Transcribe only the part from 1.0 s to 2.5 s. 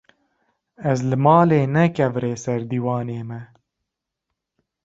li malê ne kevirê